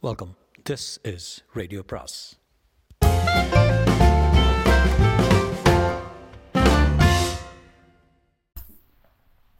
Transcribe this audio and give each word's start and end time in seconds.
Welcome 0.00 0.36
this 0.70 1.14
is 1.14 1.44
radio 1.52 1.82
பிராஸ் 1.82 2.38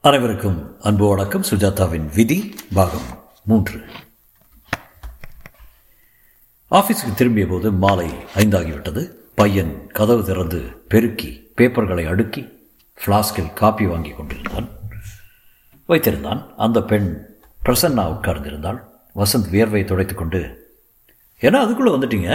அனைவருக்கும் 0.01 0.81
அன்பு 0.81 1.09
வணக்கம். 1.09 1.43
சுஜாதாவின் 1.43 2.15
விதி 2.15 2.55
பாகம் 2.75 3.29
மூன்று. 3.45 3.85
ஆஃபீஸுக்கு 6.71 7.15
திரும்பிய 7.17 7.47
போது 7.47 7.73
மாலை 7.73 8.11
ஐந்தாகிவிட்டது. 8.35 9.05
பையன் 9.35 9.87
கதவு 9.87 10.25
திறந்து 10.25 10.61
பெருக்கி 10.89 11.53
பேப்பர்களை 11.57 12.09
அடுக்கி 12.09 12.71
ஃப்ளாஸ்கில் 13.05 13.53
காப்பி 13.53 13.87
வாங்கி 13.87 14.11
கொண்டிருந்தான். 14.11 14.69
வைத்திருந்தான். 15.89 16.55
அந்த 16.57 16.83
பெண் 16.83 17.27
பிரசன்னா 17.67 18.05
உட்கார்ந்திருந்தாள். 18.05 18.88
வசந்த் 19.15 19.51
வியர்வை 19.51 19.85
துடைத்து 19.85 20.15
கொண்டு 20.15 20.41
ஏன்னா 21.41 21.57
அதுக்குள்ளே 21.57 21.93
வந்துட்டீங்க. 21.93 22.31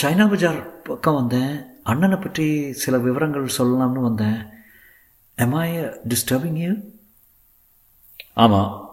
சைனா 0.00 0.28
பஜார் 0.28 0.82
பக்கம் 0.82 1.14
வந்தேன். 1.14 1.64
அண்ணனை 1.82 2.16
பற்றி 2.16 2.72
சில 2.72 2.98
விவரங்கள் 2.98 3.50
சொல்லலாம்னு 3.58 4.02
வந்தேன். 4.08 4.46
எம் 5.34 5.54
ஐ 5.54 5.76
டிஸ்டர்பிங் 5.80 6.58
யூ 6.64 6.74
ஆமாம் 8.32 8.88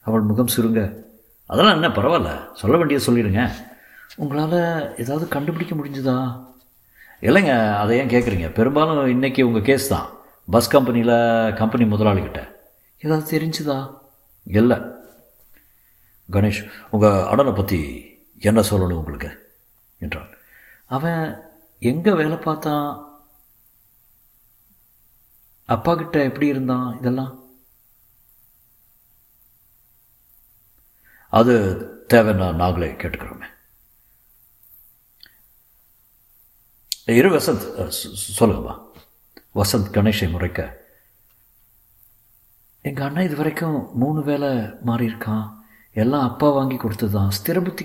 அவள் 0.00 0.20
முகம் 0.20 0.52
சுருங்க. 0.56 0.94
அதெல்லாம் 1.46 1.82
என்ன 1.82 1.88
பரவாயில்ல. 1.88 2.52
சொல்ல 2.52 2.76
வேண்டியது 2.76 3.04
சொல்லிடுங்க. 3.06 3.50
உங்களால் 4.16 4.96
ஏதாவது 4.98 5.28
கண்டுபிடிக்க 5.28 5.74
முடிஞ்சுதா? 5.74 6.44
இல்லைங்க. 7.20 7.76
அதை 7.76 7.98
ஏன் 7.98 8.08
கேட்குறீங்க 8.08 8.52
பெரும்பாலும் 8.52 9.22
இன்றைக்கி 9.22 9.42
உங்கள் 9.42 9.62
கேஸ் 9.62 9.88
தான். 9.88 10.08
பஸ் 10.50 10.68
கம்பெனியில் 10.68 11.54
கம்பெனி 11.54 11.84
முதலாளிகிட்ட. 11.84 12.48
ஏதாவது 12.98 13.38
தெரிஞ்சுதா? 13.38 13.98
இல்லை. 14.50 14.78
கணேஷ் 16.30 16.72
உங்கள் 16.90 17.22
அடனை 17.22 17.52
பற்றி 17.52 18.08
என்ன 18.38 18.60
சொல்லணும் 18.60 18.92
உங்களுக்கு? 18.92 19.54
என்றான். 19.98 20.28
அவன் 20.86 21.42
எங்கே 21.78 22.12
வேலை 22.12 22.36
பார்த்தான் 22.36 23.08
அப்பா 25.66 25.94
கிட்ட 25.94 26.22
எப்படி 26.22 26.46
இருந்தான் 26.46 26.98
இதெல்லாம்? 26.98 27.48
அது 31.28 31.84
தேவைன்னா 32.08 32.54
நாங்களே 32.54 32.92
கேட்டுக்கிறோமே. 32.92 33.46
இரு 37.04 37.30
வசந்த் 37.30 37.92
சொல்லுங்கம்மா. 38.38 38.90
வசந்த் 39.54 39.92
கணேஷை 39.92 40.30
முறைக்க 40.30 40.79
எங்கள் 42.82 43.06
அண்ணன் 43.06 43.24
இது 43.24 43.36
வரைக்கும் 43.36 43.88
மூணு 43.94 44.22
வேலை 44.22 44.48
மாறியிருக்கான். 44.88 45.46
எல்லாம் 45.92 46.28
அப்பா 46.28 46.48
வாங்கி 46.50 46.76
கொடுத்தது 46.76 47.12
தான் 47.12 47.32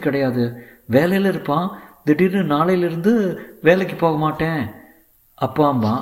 கிடையாது. 0.06 0.44
வேலையில் 0.86 1.30
இருப்பான். 1.32 1.68
திடீர்னு 2.04 2.44
நாளையிலிருந்து 2.56 3.14
வேலைக்கு 3.62 3.96
போக 3.96 4.18
மாட்டேன். 4.18 4.62
அப்பா 5.34 5.68
அம்மா 5.68 5.94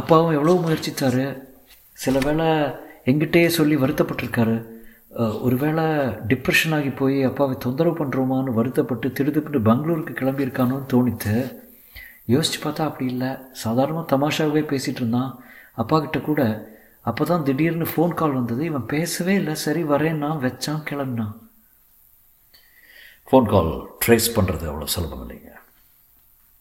அப்பாவும் 0.00 0.34
எவ்வளோ 0.38 0.54
முயற்சித்தாரு 0.64 1.26
சில 1.92 2.18
வேளை 2.24 2.46
எங்கிட்டே 3.10 3.46
சொல்லி 3.46 3.76
வருத்தப்பட்டிருக்காரு. 3.76 4.56
ஒரு 5.16 5.38
ஒருவேளை 5.46 5.84
டிப்ரெஷன் 6.30 6.74
ஆகி 6.74 6.90
போய் 7.00 7.24
அப்பாவை 7.24 7.56
தொந்தரவு 7.64 7.96
பண்ணுறோமான்னு 8.00 8.56
வருத்தப்பட்டு 8.58 9.08
திடுதிப்புட்டு 9.08 9.60
பெங்களூருக்கு 9.68 10.14
கிளம்பியிருக்கானோன்னு 10.20 10.92
தோணித்து 10.92 11.34
யோசிச்சு 12.34 12.60
பார்த்தா 12.64 12.88
அப்படி 12.90 13.06
இல்லை. 13.10 13.30
சாதாரணமாக 13.52 14.16
தமாஷாகவே 14.16 14.62
பேசிகிட்டு 14.72 15.02
இருந்தான். 15.04 15.32
அப்பா 15.74 16.00
கிட்ட 16.00 16.20
கூட 16.20 16.70
அப்போ 17.10 17.22
தான் 17.30 17.44
திடீர்னு 17.46 17.86
ஃபோன் 17.92 18.12
கால் 18.18 18.36
வந்தது. 18.38 18.62
இவன் 18.70 18.90
பேசவே 18.94 19.34
இல்லை. 19.40 19.54
சரி 19.64 19.82
வரேன்னா 19.92 20.30
வச்சான் 20.44 20.84
கிளம்புனான். 20.88 21.34
ஃபோன் 23.28 23.48
கால் 23.52 23.72
ட்ரேஸ் 24.04 24.28
பண்ணுறது 24.36 24.64
அவ்வளோ 24.70 24.88
சுலபம் 24.94 25.22
இல்லைங்க. 25.24 25.50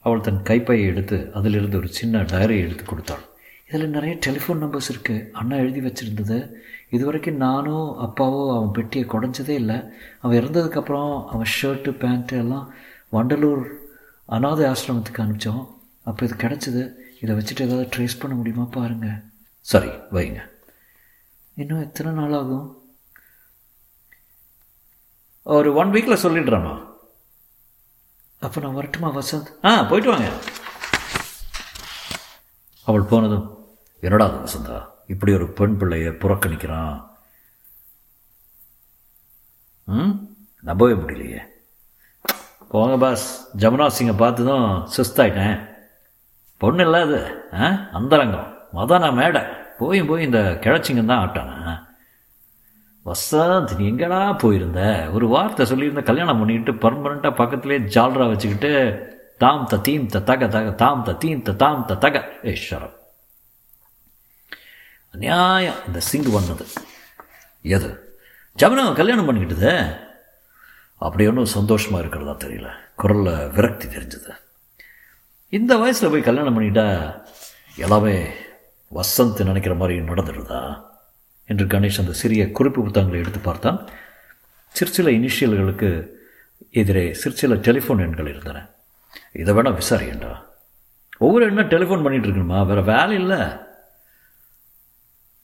அவள் 0.05 0.23
தன் 0.27 0.41
கைப்பையை 0.49 0.85
எடுத்து 0.91 1.17
அதிலிருந்து 1.37 1.79
ஒரு 1.81 1.89
சின்ன 1.99 2.23
டைரி 2.31 2.55
எடுத்து 2.65 2.83
கொடுத்தாள். 2.85 3.25
இதில் 3.69 3.93
நிறைய 3.95 4.13
டெலிஃபோன் 4.25 4.61
நம்பர்ஸ் 4.63 4.89
இருக்குது 4.91 5.25
அண்ணா 5.39 5.55
எழுதி 5.63 5.81
வச்சுருந்தது. 5.87 6.37
இது 6.95 7.03
வரைக்கும் 7.07 7.41
நானோ 7.43 7.77
அப்பாவோ 8.05 8.41
அவன் 8.55 8.73
பெட்டியை 8.77 9.05
குடஞ்சதே 9.13 9.55
இல்லை. 9.61 9.77
அவன் 10.21 10.39
இறந்ததுக்கப்புறம் 10.39 11.13
அவன் 11.33 11.51
ஷர்ட்டு 11.57 11.91
பேண்ட்டு 12.01 12.41
எல்லாம் 12.43 12.65
வண்டலூர் 13.17 13.63
அனாதை 14.37 14.65
ஆசிரமத்துக்கு 14.71 15.23
அனுப்பிச்சோம் 15.23 15.63
அப்போ 16.09 16.21
இது 16.27 16.35
கிடச்சிது. 16.45 16.83
இதை 17.23 17.33
வச்சுட்டு 17.37 17.67
ஏதாவது 17.67 17.87
ட்ரேஸ் 17.95 18.21
பண்ண 18.21 18.35
முடியுமா 18.39 18.65
பாருங்கள் 18.77 19.19
சரி 19.61 19.87
வைங்க. 19.87 20.49
இன்னும் 21.55 21.81
எத்தனை 21.81 22.11
நாள் 22.11 22.33
ஆகும்? 22.33 22.95
ஒரு 25.43 25.73
ஒன் 25.73 25.91
வீக்கில் 25.91 26.21
சொல்லிடுறாமா 26.23 26.89
அப்போ 28.39 28.61
நான் 28.61 28.73
வரட்டுமா 28.73 29.15
வசந்த்? 29.15 29.65
ஆ 29.65 29.83
போயிட்டு 29.83 30.09
வாங்க. 30.09 30.31
அவள் 32.85 33.01
போனதும் 33.01 33.75
என்னடா 33.99 34.25
அது 34.25 34.37
வசந்தா? 34.37 34.87
இப்படி 35.07 35.33
ஒரு 35.33 35.51
பெண் 35.51 35.77
பிள்ளைய 35.79 36.11
புறக்கணிக்கிறான். 36.11 37.07
ம்? 39.83 40.09
நம்பவே 40.61 40.93
முடியலையே. 40.93 41.39
போங்க 42.69 42.97
பாஸ். 42.97 43.57
ஜமுனா 43.57 43.91
சிங்கை 43.99 44.17
பார்த்ததும் 44.17 44.89
சுஸ்தாயிட்டேன். 44.97 45.75
பொண்ணு 46.57 46.83
இல்லை 46.83 47.01
அது 47.01 47.49
ஆ? 47.53 47.89
அந்தரங்கம். 47.91 48.60
மதன 48.73 49.13
மேடை. 49.13 49.41
போயும் 49.77 50.07
போய் 50.07 50.23
இந்த 50.23 50.39
கிழச்சிங்க 50.39 51.05
தான் 51.05 51.29
ஆட்டானா? 51.29 51.89
வசந்த் 53.05 53.77
நீ 53.77 53.89
எங்கடா 53.91 54.37
போயிருந்த? 54.37 55.09
ஒரு 55.13 55.27
வார்த்தை 55.27 55.65
சொல்லியிருந்த 55.65 56.03
கல்யாணம் 56.03 56.39
பண்ணிக்கிட்டு 56.39 56.89
பர்மனண்ட்டாக 56.89 57.39
பக்கத்துலேயே 57.41 57.79
ஜால்ரா 57.95 58.27
வச்சுக்கிட்டு 58.27 58.71
தாம் 59.37 59.65
த 59.65 59.77
தீம் 59.77 60.05
த 60.05 60.19
தக 60.19 60.47
தக 60.47 60.71
தாம் 60.71 61.03
த 61.03 61.13
தீம் 61.13 61.41
த 61.41 61.51
தாம் 61.51 61.85
த 61.85 61.95
தக. 61.95 62.31
ஏ 62.45 62.53
அநியாயம் 62.53 62.99
நியாயம் 65.13 65.75
இந்த 65.87 65.99
சிங் 65.99 66.29
வந்தது 66.31 66.65
எது? 67.61 68.19
ஜமுனா 68.59 68.93
கல்யாணம் 68.93 69.27
பண்ணிக்கிட்டது? 69.27 69.95
அப்படி 70.97 71.27
ஒன்றும் 71.27 71.45
சந்தோஷமாக 71.45 72.03
இருக்கிறதா 72.03 72.47
தெரியல. 72.47 72.69
குரலில் 72.95 73.49
விரக்தி 73.49 73.87
தெரிஞ்சது. 73.87 74.31
இந்த 75.49 75.77
வயசில் 75.77 76.09
போய் 76.09 76.21
கல்யாணம் 76.21 76.59
பண்ணிட்டா 76.59 77.15
எல்லாமே 77.75 78.33
வசந்த் 78.93 79.43
நினைக்கிற 79.43 79.75
மாதிரி 79.75 79.99
நடந்துடுதா? 79.99 80.83
என்று 81.45 81.65
கணேஷ் 81.65 81.99
அந்த 81.99 82.13
சிறிய 82.13 82.51
குறிப்பு 82.51 82.83
புத்தகங்களை 82.83 83.23
எடுத்து 83.23 83.39
பார்த்தான். 83.39 83.87
சிற்சில 84.67 85.09
இனிஷியல்களுக்கு 85.09 86.07
எதிரே 86.71 87.13
சிற்சில 87.13 87.53
டெலிஃபோன் 87.53 87.99
எண்கள் 87.99 88.27
இருந்தன. 88.27 88.69
இதை 89.33 89.53
வேணால் 89.53 89.81
விசாரியண்டா? 89.81 90.35
ஒவ்வொரு 91.17 91.45
எண்ணம் 91.45 91.69
டெலிஃபோன் 91.69 92.07
பண்ணிகிட்டு 92.07 92.25
இருக்கணுமா? 92.25 92.65
வேறு 92.65 92.83
வேலை 92.83 93.15
இல்லை. 93.15 93.47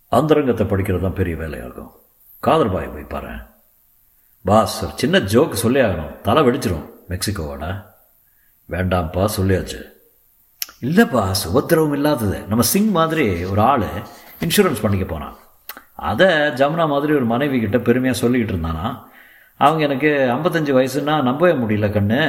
அந்தரங்கத்தை 0.09 0.67
படிக்கிறது 0.67 1.01
தான் 1.01 1.13
பெரிய 1.13 1.35
வேலையாகும். 1.35 1.91
காதர் 2.39 2.71
பாய் 2.71 2.87
போய் 2.87 3.03
பாரு. 3.03 3.35
பாஸ் 4.43 4.79
சார் 4.79 4.95
சின்ன 4.95 5.19
ஜோக்கு 5.19 5.53
சொல்லி 5.53 5.79
ஆகணும் 5.79 6.21
தலை 6.21 6.43
வெடிச்சிரும். 6.43 6.89
மெக்சிகோவோட. 7.09 7.85
வேண்டாம்ப்பா 8.69 9.29
சொல்லியாச்சு. 9.37 9.95
இல்லைப்பா 10.85 11.21
சுபத்திரவும் 11.41 11.95
இல்லாதது. 11.97 12.39
நம்ம 12.49 12.63
சிங் 12.71 12.89
மாதிரி 12.97 13.23
ஒரு 13.51 13.61
ஆள் 13.61 13.85
இன்சூரன்ஸ் 14.45 14.81
பண்ணிக்க 14.81 15.05
போனான். 15.11 15.35
அதை 16.09 16.27
ஜமுனா 16.59 16.85
மாதிரி 16.91 17.11
ஒரு 17.19 17.25
மனைவி 17.31 17.59
கிட்ட 17.59 17.77
பெருமையாக 17.87 18.19
சொல்லிக்கிட்டு 18.21 18.53
இருந்தானா? 18.55 18.87
அவங்க 19.59 19.81
எனக்கு 19.87 20.09
ஐம்பத்தஞ்சு 20.33 20.73
வயசுன்னா 20.77 21.15
நம்பவே 21.27 21.53
முடியல 21.61 21.87
கண்ணு. 21.95 22.21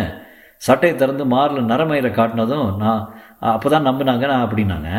சட்டையை 0.67 0.95
திறந்து 0.99 1.25
மாரில் 1.33 1.69
நரமயிரை 1.73 2.11
காட்டினதும் 2.19 2.69
நான் 2.83 3.03
அப்போ 3.55 3.69
தான் 3.75 3.87
நம்பினாங்க 3.89 4.25
நான் 4.33 4.45
அப்படின்னாங்க. 4.47 4.91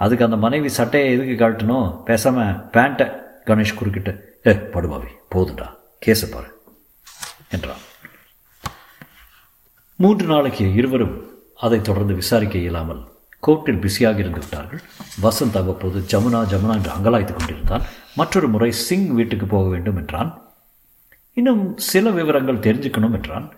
அதுக்கு 0.00 0.26
அந்த 0.26 0.38
மனைவி 0.44 0.68
சட்டையை 0.78 1.08
எதுக்கு 1.14 1.34
காட்டணும் 1.42 1.88
பேசாமல் 2.08 2.56
பேண்ட்டை 2.76 3.06
கணேஷ் 3.48 3.78
குறுக்கிட்டு 3.78 4.12
ஏ 4.48 4.54
படுபாவி 4.74 5.10
போதுண்டா 5.34 5.66
கேஸை 6.06 6.28
பாரு 6.34 6.48
என்றான். 7.56 7.82
மூன்று 9.96 10.26
நாளைக்கு 10.32 10.66
இருவரும் 10.80 11.16
அதைத் 11.60 11.84
தொடர்ந்து 11.84 12.14
விசாரிக்க 12.14 12.58
இயலாமல் 12.58 13.08
கோர்ட்டில் 13.46 13.80
பிஸியாக 13.80 14.18
இருந்து 14.18 14.38
விட்டார்கள். 14.38 14.80
வசந்த் 15.22 15.56
அவ்வப்போது 15.56 16.00
ஜமுனா 16.00 16.42
ஜமுனா 16.42 16.72
என்று 16.72 16.90
அங்கலாய்த்து 16.90 17.34
கொண்டிருந்தான். 17.34 17.82
மற்றொரு 18.16 18.48
முறை 18.48 18.72
சிங் 18.72 19.14
வீட்டுக்கு 19.14 19.46
போக 19.46 19.68
வேண்டும் 19.68 19.96
என்றான். 19.96 20.42
இன்னும் 21.32 21.78
சில 21.78 22.10
விவரங்கள் 22.10 22.58
தெரிஞ்சுக்கணும் 22.58 23.12
என்றான். 23.12 23.54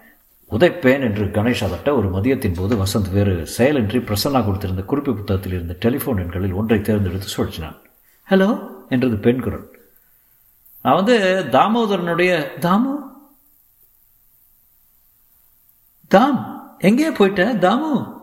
உதைப்பேன் 0.51 1.01
என்று 1.01 1.25
கணேஷ் 1.25 1.65
அதட்ட 1.65 1.93
ஒரு 1.93 2.11
மதியத்தின் 2.11 2.55
போது 2.55 2.77
வசந்த் 2.77 3.13
வேறு 3.13 3.49
செயலின்றி 3.59 3.99
பிரசன்னா 4.01 4.39
கொடுத்திருந்த 4.39 4.85
குறிப்பு 4.85 5.15
புத்தகத்தில் 5.15 5.53
இருந்த 5.53 5.77
டெலிஃபோன் 5.81 6.19
எண்களில் 6.19 6.53
ஒன்றை 6.53 6.81
தேர்ந்தெடுத்து 6.81 7.27
சுழற்றினான். 7.37 7.77
ஹலோ? 8.31 8.69
என்றது 8.89 9.17
பெண் 9.17 9.43
குரல். 9.43 9.91
நான் 10.83 10.95
வந்து 10.95 11.45
தாமோதரனுடைய 11.51 12.47
தாமு? 12.61 12.95
தாம். 16.09 16.52
எங்கே 16.83 17.11
போயிட்ட? 17.11 17.55
தாமு! 17.55 18.21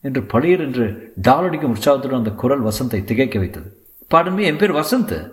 என்று 0.00 0.22
பளியர் 0.22 0.60
என்று 0.60 1.12
டாலடிக்கும் 1.22 1.70
உற்சாகத்துடன் 1.70 2.18
அந்த 2.18 2.30
குரல் 2.30 2.62
வசந்தை 2.62 3.04
திகைக்க 3.04 3.38
வைத்தது. 3.38 3.86
பாடன் 4.08 4.38
என் 4.38 4.56
பேர் 4.56 4.72
வசந்த். 4.72 5.32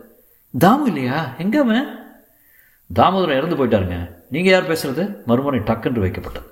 தாமு 0.59 0.85
இல்லையா? 0.85 1.35
எங்க 1.37 1.59
அவன்? 1.59 1.99
தாமோதரம் 2.95 3.37
இறந்து 3.37 3.55
போயிட்டாருங்க. 3.55 4.13
நீங்கள் 4.29 4.51
யார் 4.51 4.69
பேசுகிறது 4.69 5.25
மறுமுறை 5.25 5.59
டக்குன்று 5.59 5.99
வைக்கப்பட்டது. 5.99 6.45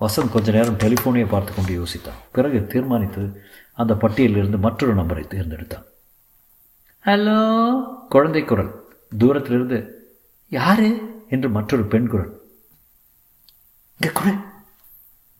வசந்த் 0.00 0.30
கொஞ்ச 0.32 0.52
நேரம் 0.52 0.78
டெலிஃபோனையை 0.78 1.26
பார்த்து 1.28 1.54
கொண்டு 1.54 1.82
யோசித்தான். 1.82 2.20
பிறகு 2.32 2.66
தீர்மானித்து 2.66 3.42
அந்த 3.72 3.94
பட்டியலிருந்து 3.94 4.58
மற்றொரு 4.58 4.94
நம்பரை 4.94 5.26
தேர்ந்தெடுத்தான். 5.26 5.84
ஹலோ? 7.04 7.82
குழந்தை 8.08 8.44
குரல். 8.44 8.84
தூரத்திலிருந்து 9.18 10.08
யாரு? 10.48 11.22
என்று 11.28 11.48
மற்றொரு 11.48 11.84
பெண் 11.84 12.08
குரல். 12.08 12.40
இங்கே 14.00 14.14
குரல் 14.14 14.48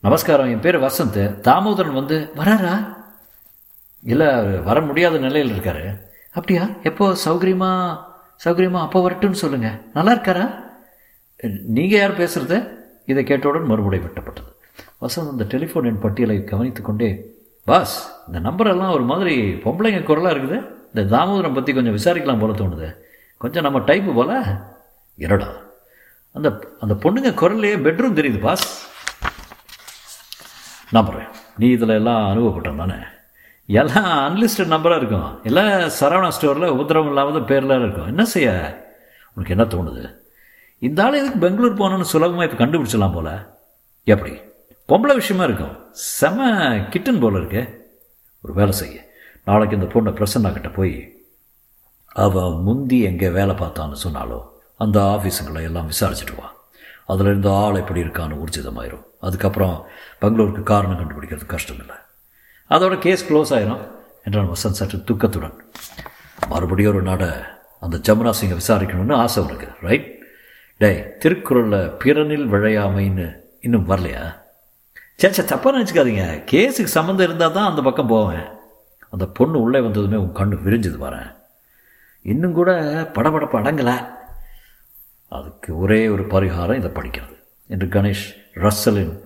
நமஸ்காரம் 0.02 0.47
என் 0.47 0.61
பேர் 0.61 0.81
வசந்த். 0.81 1.41
தாமோதரன் 1.41 1.93
வந்து 1.93 2.32
வராரா? 2.37 2.97
இல்லை 4.02 4.29
வர 4.58 4.81
முடியாத 4.81 5.19
நிலையில் 5.19 5.56
இருக்காரு. 5.56 6.00
அப்படியா? 6.32 6.69
எப்போ? 6.82 7.17
சௌகரியமா? 7.25 7.99
சௌகரியமா? 8.44 8.81
அப்போ 8.81 9.11
வரட்டும்னு 9.11 9.41
சொல்லுங்கள் 9.43 9.81
நல்லா 9.94 10.12
இருக்காரா? 10.12 10.64
நீங்கள் 11.67 11.99
யார் 11.99 12.19
பேசுறது? 12.19 12.69
இதை 13.06 13.25
கேட்டவுடன் 13.25 13.62
மறுபடியும் 13.62 14.11
வெட்டப்பட்டது. 14.11 14.50
வசந்த் 15.00 15.31
அந்த 15.31 15.44
டெலிஃபோன் 15.44 16.00
பட்டியலை 16.00 16.44
கவனித்து 16.44 16.82
கொண்டே 16.82 17.38
பாஸ் 17.64 18.23
இந்த 18.26 18.50
நம்பரெல்லாம் 18.50 18.93
ஒரு 18.93 19.03
மாதிரி 19.03 19.55
பொம்பளைங்க 19.55 20.03
குரலாக 20.03 20.37
இருக்குது. 20.37 20.67
இந்த 20.94 21.17
தாமோதரம் 21.17 21.55
பற்றி 21.55 21.75
கொஞ்சம் 21.75 21.96
விசாரிக்கலாம் 21.96 22.38
போல 22.38 22.53
தோணுது. 22.53 22.96
கொஞ்சம் 23.37 23.62
நம்ம 23.62 23.79
டைப்பு 23.79 24.14
போல? 24.14 24.61
இரடா 25.17 25.49
அந்த 26.32 26.49
அந்த 26.81 26.94
பொண்ணுங்க 26.94 27.35
குரல்லையே 27.35 27.76
பெட்ரூம் 27.87 28.19
தெரியுது 28.20 28.41
பாஸ். 28.41 28.90
நம்புறேன் 30.93 31.29
நீ 31.57 31.69
இதில் 31.69 31.89
எல்லாம் 31.89 32.23
அனுபவப்பட்டேன் 32.31 32.77
தானே? 32.77 32.95
எல்லாம் 33.67 34.07
அன்லிஸ்டட் 34.07 34.73
நம்பராக 34.75 34.97
இருக்கும். 34.97 35.41
எல்லாம் 35.43 35.69
சரவணா 35.69 36.31
ஸ்டோரில் 36.41 36.73
உபதிரவம் 36.77 37.07
இல்லாத 37.07 37.41
பேரில் 37.41 37.79
இருக்கும். 37.79 38.07
என்ன 38.07 38.25
செய்ய? 38.25 38.49
உனக்கு 39.35 39.57
என்ன 39.57 39.65
தோணுது? 39.65 40.17
இந்த 40.79 41.05
ஆள் 41.05 41.13
எதுக்கு 41.13 41.39
பெங்களூர் 41.39 41.79
போகணுன்னு 41.79 42.01
சுலபமாக 42.01 42.51
இப்போ 42.51 42.65
கண்டுபிடிச்சலாம் 42.65 43.13
போல? 43.13 43.59
எப்படி? 44.05 44.35
பொம்பளை 44.89 45.15
விஷயமா 45.15 45.45
இருக்கும். 45.45 45.77
செம 45.91 46.69
கிட்டன் 46.69 47.21
போல 47.21 47.39
இருக்கு. 47.39 47.93
ஒரு 48.43 48.55
வேலை 48.55 48.73
செய்ய. 48.73 49.09
நாளைக்கு 49.45 49.77
இந்த 49.77 49.89
பொண்ணை 49.95 50.15
பிரசன்னா 50.15 50.53
கிட்ட 50.53 50.69
போய் 50.69 51.15
அவள் 52.07 52.53
முந்தி 52.53 53.01
எங்கே 53.01 53.29
வேலை 53.29 53.55
பார்த்தான்னு 53.55 53.97
சொன்னாலோ 54.03 54.43
அந்த 54.77 55.01
ஆஃபீஸுங்களை 55.01 55.63
எல்லாம் 55.63 55.91
விசாரிச்சுட்டு 55.91 56.35
வா. 56.41 56.53
அதிலிருந்து 57.06 57.50
ஆள் 57.50 57.75
எப்படி 57.75 58.02
இருக்கான்னு 58.02 58.44
ஊர்ஜிதமாயிரும். 58.44 59.05
அதுக்கப்புறம் 59.20 59.87
பெங்களூருக்கு 60.20 60.62
காரணம் 60.62 60.99
கண்டுபிடிக்கிறது 60.99 61.47
கஷ்டம் 61.47 61.79
இல்லை 61.79 61.97
அதோட 62.70 62.99
கேஸ் 62.99 63.32
க்ளோஸ் 63.32 63.56
ஆயிரும். 63.58 63.88
என்றான் 64.25 64.49
வசந்த் 64.49 64.79
சற்று 64.79 64.99
துக்கத்துடன். 64.99 65.58
மறுபடியும் 66.49 66.94
ஒரு 66.94 67.02
நாடை 67.02 67.29
அந்த 67.81 67.97
ஜமுனா 67.97 68.32
சிங்கை 68.41 68.56
விசாரிக்கணும்னு 68.61 69.14
ஆசை 69.14 69.43
உனக்கு 69.43 69.69
ரைட் 69.81 70.19
டேய் 70.79 71.17
திருக்குறளில் 71.19 71.97
பிறனில் 72.05 72.50
விழையாமைன்னு 72.52 73.37
இன்னும் 73.61 73.88
வரலையா? 73.88 74.37
சேச்சா 75.23 75.43
தப்பாக 75.43 75.75
நினச்சிக்காதீங்க. 75.76 76.44
கேஸுக்கு 76.50 76.94
சம்மந்தம் 76.96 77.26
இருந்தால் 77.26 77.53
தான் 77.53 77.69
அந்த 77.69 77.82
பக்கம் 77.82 78.06
போவேன். 78.06 78.46
அந்த 79.11 79.26
பொண்ணு 79.26 79.61
உள்ளே 79.61 79.81
வந்ததுமே 79.81 80.17
உன் 80.17 80.35
கண்ணு 80.35 80.58
விரிஞ்சது 80.58 80.99
வரேன் 81.06 81.35
இன்னும் 82.23 82.53
கூட 82.53 82.73
படபடப்பு 83.14 83.56
அடங்கலை. 83.58 84.19
அதுக்கு 85.31 85.79
ஒரே 85.79 86.09
ஒரு 86.09 86.27
பரிகாரம் 86.27 86.77
இதை 86.77 86.91
படிக்கிறது. 86.91 87.37
என்று 87.67 87.87
கணேஷ் 87.87 88.25
ரஸ்ஸலின் 88.55 89.19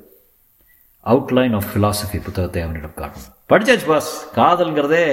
அவுட்லைன் 1.05 1.55
ஆஃப் 1.55 1.67
ஃபிலாசபி 1.75 2.23
புத்தகத்தை 2.23 2.63
அவனிடம் 2.63 2.95
காட்டணும் 2.97 3.33
படிச்சாச்சு 3.49 3.87
பாஸ் 3.87 4.31
காதல்ங்கிறதே 4.35 5.05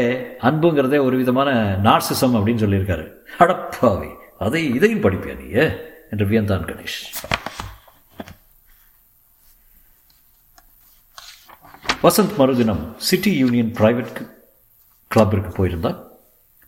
அன்புங்கிறதே 0.41 0.99
ஒரு 1.03 1.17
விதமான 1.17 1.79
நார்சிசம் 1.83 2.35
அப்படின்னு 2.35 2.63
சொல்லியிருக்காரு. 2.63 3.11
அடப்பாவி 3.39 4.15
அதை 4.39 4.73
இதையும் 4.73 5.01
படிப்பியா 5.01 5.37
நீ 5.37 5.49
என்று 6.11 6.25
வியந்தான் 6.25 6.67
கணேஷ். 6.69 6.99
வசந்த் 12.03 12.35
மறுதினம் 12.37 12.95
சிட்டி 12.97 13.37
யூனியன் 13.37 13.73
பிரைவேட் 13.73 14.29
கிளப்பிற்கு 15.15 15.53
போயிருந்தார். 15.53 16.03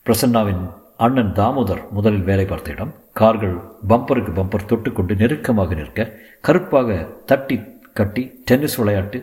பிரசன்னாவின் 0.05 0.82
அண்ணன் 1.03 1.33
தாமோதர் 1.37 1.81
முதலில் 1.91 2.27
வேலை 2.29 2.45
பார்த்த 2.45 2.71
இடம். 2.71 2.91
கார்கள் 3.19 3.55
பம்பருக்கு 3.89 4.31
பம்பர் 4.39 4.69
தொட்டுக்கொண்டு 4.69 5.13
நெருக்கமாக 5.21 5.75
நிற்க 5.79 6.01
கருப்பாக 6.41 6.97
தட்டி 7.25 7.57
கட்டி 7.93 8.23
டென்னிஸ் 8.45 8.77
விளையாட்டு 8.81 9.19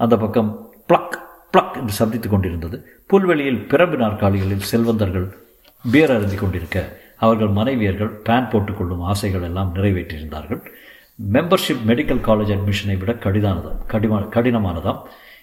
அந்த 0.00 0.14
பக்கம் 0.22 0.50
பிளக் 0.88 1.16
பிளக் 1.52 1.76
என்று 1.80 1.94
சப்தித்துக் 1.98 2.34
கொண்டிருந்தது. 2.34 2.76
புல்வெளியில் 3.06 3.60
பிரம்பு 3.70 3.98
நாற்காலிகளில் 4.02 4.68
செல்வந்தர்கள் 4.70 5.28
பியர் 5.92 6.14
அருந்தி 6.16 6.36
கொண்டிருக்க 6.36 6.78
அவர்கள் 7.26 7.52
மனைவியர்கள் 7.58 8.12
பேன் 8.28 8.50
போட்டுக்கொள்ளும் 8.52 9.04
ஆசைகள் 9.12 9.42
எல்லாம் 9.42 9.72
நிறைவேற்றியிருந்தார்கள். 9.74 10.62
மெம்பர்ஷிப் 11.32 11.84
மெடிக்கல் 11.86 12.24
காலேஜ் 12.28 12.54
அட்மிஷனை 12.56 12.96
விட 12.98 13.12
கடிதானதாம் 13.24 13.80
கடிமா 13.92 14.20
கடினமானதாம். 14.36 15.00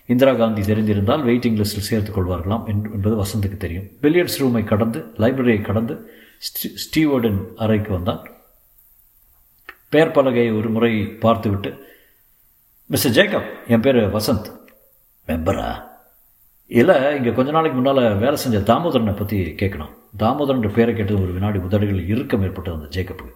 இந்திரா 0.08 0.34
காந்தி 0.34 0.62
தெரிந்திருந்தால் 0.62 1.24
வெயிட்டிங் 1.30 1.58
லிஸ்ட்டில் 1.60 1.88
சேர்த்துக் 1.90 2.18
கொள்வார்களாம் 2.18 2.66
என்பது 2.68 3.16
வசந்துக்கு 3.24 3.58
தெரியும். 3.58 3.88
பில்லியர்ட்ஸ் 4.02 4.40
ரூமை 4.40 4.64
கடந்து 4.64 5.00
லைப்ரரியை 5.18 5.62
கடந்து 5.62 5.96
ஸ்டீ 6.38 6.70
ஸ்டீவர்டன் 6.84 7.40
அறைக்கு 7.56 7.92
வந்தான். 7.92 8.28
பெயர் 9.90 10.16
பலகையை 10.16 10.58
ஒரு 10.58 10.70
முறை 10.70 11.08
பார்த்துவிட்டு 11.08 11.72
மிஸ்டர் 12.86 13.12
ஜேக்கப் 13.12 13.50
என் 13.68 13.82
பேர் 13.82 13.96
வசந்த். 13.96 14.50
மெம்பரா? 15.28 15.84
இல்லை 16.68 16.96
இங்கே 17.16 17.32
கொஞ்ச 17.32 17.52
நாளைக்கு 17.52 17.82
முன்னால் 17.82 18.18
வேலை 18.18 18.36
செஞ்ச 18.36 18.74
தாமோதரனை 18.74 19.16
பற்றி 19.16 19.56
கேட்கணும் 19.62 19.94
தாமோதரன் 20.20 20.74
பேரை 20.74 20.96
கேட்டது 20.96 21.22
ஒரு 21.22 21.32
வினாடி 21.32 21.60
உதடுகள் 21.60 22.08
இறுக்கம் 22.08 22.44
ஏற்பட்டது 22.44 22.76
அந்த 22.76 23.02
ஜேக்கப்புக்கு. 23.02 23.36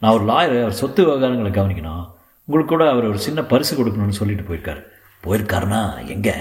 நான் 0.00 0.12
ஒரு 0.12 0.24
லாயர் 0.24 0.60
அவர் 0.60 0.72
சொத்து 0.72 1.06
விவகாரங்களை 1.06 1.50
கவனிக்கணும். 1.50 2.04
உங்களுக்கு 2.44 2.76
கூட 2.76 2.90
அவர் 2.90 3.04
ஒரு 3.04 3.18
சின்ன 3.18 3.42
பரிசு 3.42 3.72
கொடுக்கணும்னு 3.76 4.18
சொல்லிட்டு 4.20 4.54
போயிருக்காரு. 4.54 4.82
போயிருக்காருனா 5.26 6.06
எங்கே? 6.06 6.34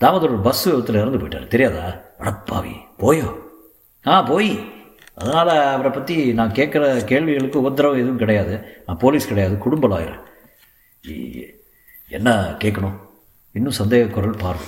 தாமோதர் 0.00 0.42
பஸ் 0.42 0.64
விபத்தில் 0.64 0.94
இறந்து 0.94 1.18
போயிட்டார். 1.18 1.46
தெரியாதா? 1.46 1.86
அடப்பாவி. 2.18 2.74
போயோ? 2.98 3.34
ஆ 4.06 4.22
போய். 4.22 4.72
அதனால் 5.14 5.72
அவரை 5.72 5.92
பற்றி 5.92 6.32
நான் 6.32 6.52
கேட்குற 6.52 7.04
கேள்விகளுக்கு 7.04 7.60
உத்தரவு 7.60 7.98
எதுவும் 7.98 8.16
கிடையாது. 8.16 8.82
நான் 8.86 8.96
போலீஸ் 8.96 9.28
கிடையாது. 9.28 9.58
குடும்ப 9.58 9.88
லாயர் 9.88 10.16
என்ன 12.08 12.54
கேட்கணும்? 12.58 12.98
இன்னும் 13.52 13.78
சந்தேக 13.78 14.10
குரல் 14.10 14.36
பார்வை. 14.38 14.66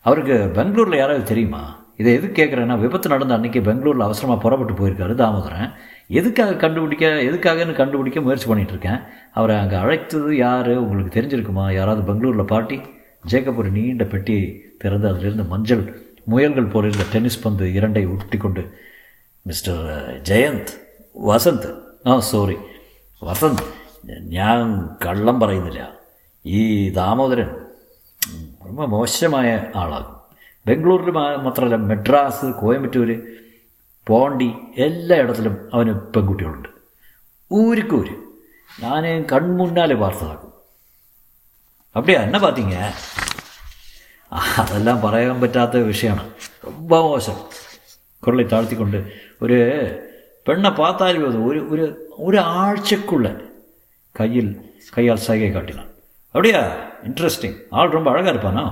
அவருக்கு 0.00 0.50
பெங்களூரில் 0.54 0.98
யாராவது 0.98 1.24
தெரியுமா? 1.24 1.80
இதை 1.96 2.14
எதுக்கு 2.14 2.42
கேட்குறேன்னா 2.42 2.78
விபத்து 2.78 3.08
நடந்த 3.08 3.38
அன்றைக்கி 3.38 3.62
பெங்களூரில் 3.62 4.00
அவசரமாக 4.00 4.40
புறப்பட்டு 4.40 4.74
போயிருக்காரு 4.74 5.14
தாமோதரன். 5.14 5.72
எதுக்காக 6.09 6.51
கண்டுபிடிக்க 6.55 7.05
எதுக்காகன்னு 7.21 7.73
கண்டுபிடிக்க 7.73 8.19
முயற்சி 8.21 8.47
பண்ணிகிட்டு 8.47 8.71
இருக்கேன் 8.71 8.99
அவரை 9.33 9.55
அங்கே 9.55 9.75
அழைத்தது 9.75 10.31
யார் 10.37 10.71
உங்களுக்கு 10.77 11.11
தெரிஞ்சிருக்குமா 11.17 11.65
யாராவது 11.71 12.03
பெங்களூரில் 12.03 12.51
பாட்டி 12.51 12.77
ஜேக்கப் 13.23 13.57
ஒரு 13.57 13.69
நீண்ட 13.69 14.03
பெட்டியை 14.03 14.45
திறந்து 14.77 15.07
அதிலிருந்து 15.07 15.43
மஞ்சள் 15.43 15.83
முயல்கள் 16.25 16.71
போல 16.71 16.87
இருந்த 16.87 17.05
டென்னிஸ் 17.11 17.43
பந்து 17.43 17.65
இரண்டை 17.71 18.03
உருட்டி 18.05 18.37
கொண்டு 18.37 18.63
மிஸ்டர் 19.45 19.83
ஜெயந்த் 20.21 20.71
വസന്ത് 21.15 21.69
ആ 22.05 22.15
സോറി 22.29 22.57
വസന്ത് 23.21 23.63
ഞാൻ 24.29 24.65
കള്ളം 25.05 25.37
പറയുന്നില്ല 25.39 25.81
ഈ 26.45 26.61
ദാമോദരൻ 26.89 27.49
ரொம்ப 28.61 28.87
മോശമായ 28.87 29.49
ആളാകും 29.75 30.13
ബംഗളൂരിൽ 30.65 31.11
മാത്രമല്ല 31.43 31.77
മെഡ്രാസ് 31.83 32.47
കോയമ്പത്തൂർ 32.61 33.09
പോണ്ടി 34.06 34.48
എല്ലായിടത്തിലും 34.76 35.54
അവന് 35.72 35.92
പെൺകുട്ടികളുണ്ട്. 36.14 36.68
ஊருக்கு 37.50 37.98
நான் 38.80 39.24
கண் 39.24 39.50
முன்னாலே 39.56 39.94
பார்த்ததாகும் 39.94 40.54
அப்படியா 41.96 42.20
என்ன 42.26 42.38
பார்த்தீங்க 42.38 42.76
அதெல்லாம் 44.58 45.00
പറയാൻ 45.00 45.40
പറ്റാത്ത 45.40 45.82
വിഷയമാണ്. 45.90 46.24
ரொம்ப 46.64 46.92
മോശം. 47.08 47.38
കുരളി 48.22 48.44
താഴ്ത്തിക്കൊണ്ട് 48.46 48.98
ഒരു 49.42 49.58
പെണ്ണെ 50.48 50.70
പാത്താൽ 50.70 51.16
പോതും 51.24 51.42
ഒരു 51.48 51.60
ഒരു 51.70 51.86
ഒരാഴ്ചക്കുള്ള 52.26 53.28
കയ്യിൽ 54.20 54.48
കയ്യാൽ 54.96 55.18
സൈകை 55.26 55.50
காட்டினான் 55.52 55.90
அப்படியா 56.34 56.60
இன்ட்ரெஸ்டிங் 57.08 57.56
ஆள் 57.70 57.94
ரொம்ப 57.96 58.10
அழகாக 58.10 58.32
இருப்பானா 58.32 58.64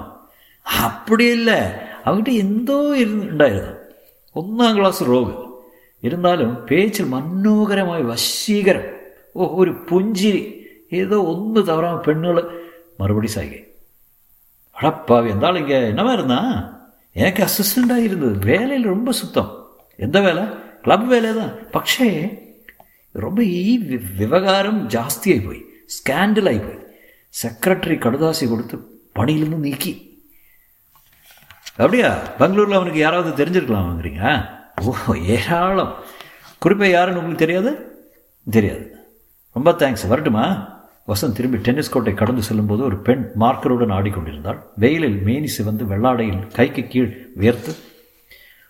அப்படி 0.64 1.24
இல்லை 1.36 1.58
அவங்ககிட்ட 2.04 2.32
எந்தோ 2.44 2.78
இரு 3.02 3.12
உண்டாயிருந்தான் 3.26 3.79
ഒന്നാം 4.35 4.73
ക്ലാസ് 4.77 5.03
റോഗ് 5.05 5.33
ഇരുന്നാലും 6.03 6.49
പേച്ചിൽ 6.69 7.05
മനോഹരമായ 7.05 8.01
വശീകരം 8.03 8.85
ഓ 9.35 9.45
ഒരു 9.55 9.71
പുഞ്ചിരി 9.89 10.43
ஏதோ 10.93 11.17
ஒன்று 11.23 11.61
தவறாமல் 11.65 12.03
பெண்கள் 12.03 12.41
மறுபடி 12.99 13.27
சாய்கை 13.27 13.61
அடப்பாவி 14.75 15.29
எந்த 15.29 15.45
ஆள் 15.45 15.59
இங்கே 15.59 15.77
என்னவா 15.89 16.13
இருந்தா 16.13 16.39
எனக்கு 17.15 17.41
அசிஸ்டண்டாக 17.43 18.05
இருந்தது 18.05 18.35
வேலையில் 18.45 18.85
ரொம்ப 18.85 19.09
சுத்தம் 19.11 19.51
எந்த 19.99 20.17
வேலை 20.19 20.43
ക്ലബ് 20.85 21.07
വേല 21.07 21.27
தான் 21.33 21.53
പക്ഷേ 21.75 22.07
ரொம்ப 23.15 23.39
ഈ 23.59 23.71
വ്യവഹാരം 24.17 24.75
ജാസ്തിയായി 24.89 25.39
പോയി 25.39 25.61
സ്കാൻഡലായി 25.89 26.59
പോയി 26.59 26.79
സെക്രട്ടറി 27.33 27.95
കടുതാസി 27.95 28.45
കൊടുത്ത് 28.45 28.77
പണിയിൽ 29.17 29.43
നിന്ന് 29.43 29.59
നീക്കി 29.63 29.93
அப்படியா? 31.80 32.14
பெங்களூரில் 32.38 32.74
அவனுக்கு 32.74 32.98
யாராவது 32.98 33.44
தெரிஞ்சிருக்கலாம் 33.44 33.86
வாங்குறீங்க 33.88 34.48
ஓ 35.06 35.14
ஏராளம். 35.14 35.94
குறிப்பாக 36.58 36.90
யாருன்னு 36.90 37.20
உங்களுக்கு 37.20 37.46
தெரியாது? 37.46 37.70
தெரியாது. 38.50 38.94
ரொம்ப 39.52 39.70
தேங்க்ஸ் 39.70 40.08
வரட்டுமா? 40.08 40.44
வசந்த் 41.08 41.32
திரும்பி 41.32 41.56
டென்னிஸ் 41.56 41.90
கோட்டை 41.90 42.14
கடந்து 42.14 42.42
செல்லும்போது 42.42 42.82
ஒரு 42.82 42.98
பெண் 42.98 43.30
மார்க்கருடன் 43.40 43.92
ஆடிக்கொண்டிருந்தாள். 43.92 44.58
வெயிலில் 44.76 45.22
மேனி 45.22 45.46
சிவந்து 45.46 45.84
வெள்ளாடையில் 45.84 46.52
கைக்கு 46.52 46.82
கீழ் 46.82 47.26
உயர்த்து 47.34 47.74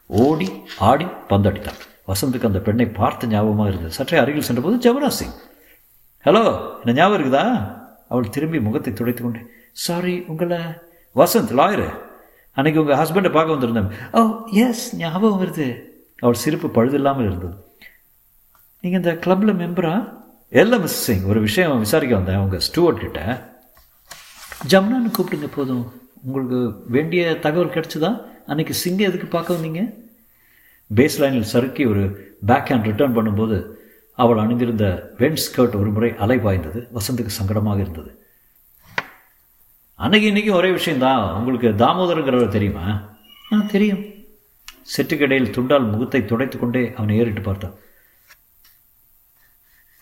ஓடி 0.07 0.63
ஆடி 0.79 1.05
பந்தடித்தாள். 1.05 1.81
வசந்துக்கு 2.09 2.47
அந்த 2.47 2.59
பெண்ணை 2.59 2.87
பார்த்த 2.87 3.27
ஞாபகமாக 3.27 3.69
இருந்தது. 3.69 3.93
சற்றே 3.93 4.19
அருகில் 4.19 4.43
சென்றபோது 4.43 4.77
ஜமுனா 4.77 5.09
சிங். 5.09 5.35
ஹலோ 6.25 6.71
என்ன 6.85 7.01
ஞாபகம் 7.01 7.21
இருக்குதா? 7.21 7.77
அவள் 8.09 8.29
திரும்பி 8.29 8.61
முகத்தை 8.61 8.93
துடைத்து 8.93 9.23
கொண்டு 9.23 9.51
சாரி 9.73 10.25
உங்களை 10.27 10.59
வசந்த் 11.17 11.57
லாயரு 11.61 12.09
அன்னைக்கு 12.53 12.81
உங்கள் 12.83 12.97
ஹஸ்பண்டை 12.97 13.33
பார்க்க 13.33 13.55
வந்திருந்தேன். 13.55 13.91
Oh, 14.13 14.19
ஓ 14.19 14.47
எஸ் 14.47 14.97
ஞாபகம் 14.97 15.41
வருது. 15.43 15.83
அவள் 16.19 16.35
சிரிப்பு 16.35 16.69
பழுதில்லாமல் 16.69 17.27
இருந்தது. 17.27 17.55
நீங்கள் 18.81 19.01
இந்த 19.01 19.15
கிளப்பில் 19.17 19.55
மெம்பரா 19.55 20.19
இல்லை 20.49 20.79
மிஸ் 20.79 21.03
சிங் 21.03 21.25
ஒரு 21.25 21.41
விஷயம் 21.41 21.79
விசாரிக்க 21.79 22.17
வந்தேன். 22.17 22.37
உங்கள் 22.37 22.61
ஸ்டூவர்ட் 22.61 23.01
கிட்ட. 23.01 23.49
ஜம்னான்னு 24.69 25.11
கூப்பிடுங்க 25.19 25.49
போதும். 25.55 25.93
உங்களுக்கு 26.25 26.83
வேண்டிய 26.87 27.39
தகவல் 27.39 27.75
கிடச்சிதா? 27.77 28.23
அன்னைக்கு 28.47 28.75
சிங்கை 28.85 29.01
எதுக்கு 29.01 29.27
பார்க்க 29.27 29.55
வந்தீங்க? 29.55 29.95
பேஸ் 30.95 31.19
லைனில் 31.19 31.51
சறுக்கி 31.53 31.87
ஒரு 31.87 32.35
பேக் 32.47 32.69
ஹேண்ட் 32.69 32.83
ரிட்டர்ன் 32.83 33.17
பண்ணும்போது 33.17 33.79
அவள் 34.13 34.39
அணிந்திருந்த 34.39 35.13
வெண்ட் 35.19 35.43
ஸ்கர்ட் 35.47 35.77
ஒரு 35.77 35.91
முறை 35.91 36.17
அலை 36.17 36.39
பாய்ந்தது 36.39 36.89
வசந்துக்கு 36.95 37.33
சங்கடமாக 37.43 37.79
இருந்தது. 37.81 38.25
அன்னைக்கு 40.05 40.29
இன்றைக்கும் 40.29 40.59
ஒரே 40.59 40.69
விஷயந்தான் 40.77 41.23
உங்களுக்கு 41.39 41.69
தாமோதரங்கிறவர் 41.83 42.55
தெரியுமா? 42.55 42.85
ஆ 43.53 43.57
தெரியும். 43.73 44.03
செட்டுக்கடையில் 44.93 45.55
துண்டால் 45.57 45.91
முகத்தை 45.93 46.21
துடைத்து 46.31 46.57
கொண்டே 46.59 46.83
அவனை 46.97 47.17
ஏறிட்டு 47.21 47.43
பார்த்தான். 47.49 47.75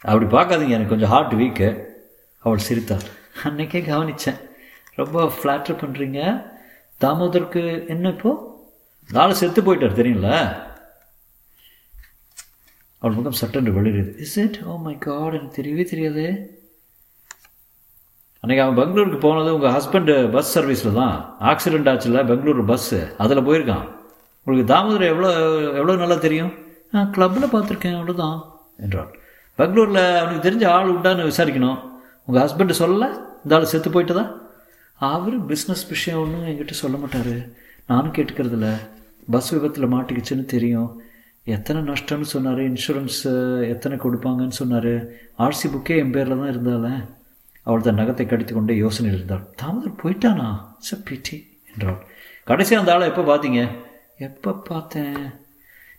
அப்படி 0.04 0.26
பார்க்காதீங்க 0.34 0.76
எனக்கு 0.76 0.94
கொஞ்சம் 0.94 1.12
ஹார்ட் 1.14 1.34
வீக்கு 1.40 1.68
அவள் 2.44 2.66
சிரித்தாள். 2.66 3.06
அன்னைக்கே 3.48 3.80
கவனித்தேன் 3.88 4.38
ரொம்ப 5.00 5.24
ஃப்ளாட்டர் 5.38 5.80
பண்ணுறீங்க 5.82 6.20
தாமோதருக்கு 7.04 7.64
என்ன 7.94 8.12
இப்போ? 8.16 8.32
நாளை 9.10 9.34
செத்து 9.40 9.60
போயிட்டார் 9.66 9.98
தெரியுங்களா 10.00 10.38
அவள் 13.02 13.16
முகம் 13.18 13.40
சட்டென்று 13.40 13.76
வெளியிடுது 13.78 14.12
is 14.26 14.38
it 14.44 14.60
oh 14.70 14.76
my 14.86 14.94
God 15.08 15.36
எனக்கு 15.38 15.58
தெரியவே 15.60 15.84
தெரியாது. 15.92 16.24
அன்றைக்கி 18.42 18.62
அவன் 18.64 18.78
பெங்களூருக்கு 18.80 19.18
போனது 19.24 19.50
உங்கள் 19.56 19.72
ஹஸ்பண்டு 19.76 20.14
பஸ் 20.34 20.52
சர்வீஸில் 20.56 20.98
தான். 20.98 21.14
ஆக்சிடெண்ட் 21.50 21.88
ஆச்சுல 21.92 22.20
பெங்களூர் 22.30 22.60
பஸ்ஸு 22.70 22.98
அதில் 23.22 23.46
போயிருக்கான். 23.48 23.86
உங்களுக்கு 24.42 24.68
தாமோதர் 24.72 25.10
எவ்வளோ 25.12 25.30
எவ்வளோ 25.78 25.96
நல்லா 26.02 26.16
தெரியும்? 26.26 26.52
நான் 26.94 27.10
கிளப்பில் 27.14 27.52
பார்த்துருக்கேன் 27.54 27.96
அவ்வளோதான் 27.98 28.38
என்றாள் 28.84 29.10
பெங்களூரில் 29.58 30.02
அவனுக்கு 30.20 30.44
தெரிஞ்ச 30.46 30.64
ஆள் 30.76 30.92
உண்டான்னு 30.94 31.28
விசாரிக்கணும். 31.30 31.80
உங்கள் 32.26 32.42
ஹஸ்பண்டு 32.44 32.76
சொல்லலை? 32.82 33.08
இந்த 33.42 33.56
ஆள் 33.56 33.70
செத்து 33.72 33.90
போயிட்டதா? 33.96 34.24
அவர் 35.10 35.36
பிஸ்னஸ் 35.50 35.84
விஷயம் 35.94 36.20
ஒன்றும் 36.22 36.46
என்கிட்ட 36.50 36.74
சொல்ல 36.82 36.96
மாட்டார். 37.02 37.34
நானும் 37.90 38.14
கேட்டுக்கிறதில்ல. 38.16 38.70
பஸ் 39.34 39.52
விபத்தில் 39.54 39.92
மாட்டிக்கிச்சுன்னு 39.94 40.46
தெரியும். 40.54 40.88
எத்தனை 41.56 41.80
நஷ்டம்னு 41.90 42.32
சொன்னார் 42.32 42.60
இன்சூரன்ஸ் 42.70 43.20
எத்தனை 43.74 43.96
கொடுப்பாங்கன்னு 44.06 44.60
சொன்னார். 44.62 44.92
ஆர்சி 45.44 45.66
புக்கே 45.74 45.96
என் 46.02 46.16
பேரில் 46.16 46.40
தான் 46.40 46.52
இருந்தால. 46.54 46.88
அவள் 47.68 47.84
தன் 47.86 48.00
நகத்தை 48.00 48.24
கடித்து 48.26 48.52
கொண்டே 48.54 48.74
யோசனையில் 48.84 49.16
இருந்தாள். 49.18 49.44
தாமதர் 49.60 50.00
போயிட்டானா? 50.02 50.48
ச 50.86 50.98
பிடி 51.06 51.36
என்றாள். 51.72 51.98
கடைசியாக 52.50 52.82
அந்த 52.82 52.92
ஆளை 52.94 53.08
எப்போ 53.10 53.22
பார்த்தீங்க? 53.30 53.62
எப்போ 54.26 54.50
பார்த்தேன்? 54.68 55.18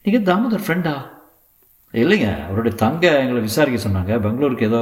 நீங்கள் 0.05 0.25
தாமோதர் 0.29 0.63
ஃப்ரெண்டா 0.65 0.95
இல்லைங்க. 1.93 2.29
அவருடைய 2.47 2.73
தங்க 2.83 3.05
எங்களை 3.23 3.41
விசாரிக்க 3.47 3.79
சொன்னாங்க. 3.83 4.13
பெங்களூருக்கு 4.25 4.69
ஏதோ 4.71 4.81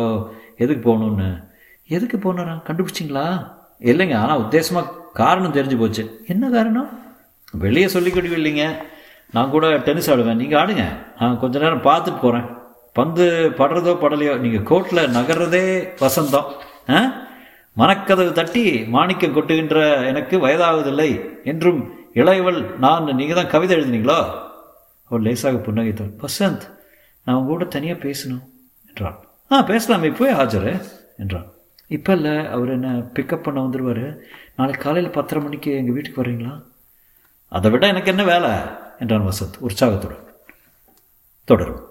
எதுக்கு 0.64 0.82
போகணுன்னு 0.88 1.30
எதுக்கு 1.96 2.18
போனாரா 2.18 2.54
கண்டுபிடிச்சிங்களா 2.68 3.26
இல்லைங்க. 3.92 4.16
ஆனால் 4.24 4.42
உத்தேசமாக 4.44 4.94
காரணம் 5.22 5.56
தெரிஞ்சு 5.58 5.78
போச்சு. 5.82 6.04
என்ன 6.34 6.46
காரணம்? 6.56 6.90
வெளியே 7.66 7.88
சொல்லிக்கிட்டு 7.96 8.40
இல்லைங்க. 8.40 8.66
நான் 9.36 9.54
கூட 9.56 9.68
டென்னிஸ் 9.88 10.10
ஆடுவேன். 10.14 10.42
நீங்கள் 10.42 10.60
ஆடுங்க. 10.62 10.86
நான் 11.20 11.40
கொஞ்ச 11.44 11.60
நேரம் 11.66 11.88
பார்த்துட்டு 11.90 12.24
போகிறேன் 12.24 12.48
பந்து 13.00 13.26
படுறதோ 13.60 13.92
படலையோ 14.04 14.34
நீங்கள் 14.44 14.66
கோர்ட்டில் 14.70 15.14
நகர்றதே 15.18 15.66
வசந்தம். 16.04 16.48
மனக்கதவு 17.78 18.32
தட்டி 18.32 18.84
மாணிக்கம் 18.84 19.36
கொட்டுகின்ற 19.36 20.06
எனக்கு 20.06 20.48
வயதாவதில்லை 20.48 21.44
என்றும் 21.44 21.94
இளையவள் 22.14 22.78
நான் 22.78 23.04
நீங்கள் 23.04 23.36
தான் 23.36 23.48
கவிதை 23.48 23.78
எழுதினீங்களோ? 23.78 24.46
அவள் 25.04 25.22
லேசாக 25.22 25.58
புன்னகைத்தாள். 25.58 26.26
வசந்த் 26.26 26.62
நான் 27.26 27.36
உங்க 27.36 27.48
கூட 27.48 27.66
தனியாக 27.66 28.04
பேசணும் 28.04 28.44
என்றான் 28.88 29.20
ஆ 29.52 29.64
பேசலாமே 29.64 30.08
இப்போவே 30.08 30.34
ஆஜர் 30.34 30.82
என்றான் 31.18 31.46
இப்போ 31.88 32.14
இல்லை 32.14 32.46
அவர் 32.46 32.70
என்ன 32.70 32.88
பிக்கப் 33.14 33.44
பண்ண 33.44 33.62
வந்துடுவார் 33.62 34.18
நாளைக்கு 34.56 34.84
காலையில் 34.84 35.12
பத்தரை 35.12 35.44
மணிக்கு 35.44 35.72
எங்கள் 35.72 35.94
வீட்டுக்கு 35.94 36.24
வர்றீங்களா? 36.24 36.64
அதை 37.50 37.72
விட 37.72 37.88
எனக்கு 37.88 38.10
என்ன 38.10 38.24
வேலை? 38.24 38.50
என்றான் 39.00 39.28
வசந்த் 39.28 39.60
உற்சாகத்துடன். 39.60 40.26
தொடரும். 41.44 41.87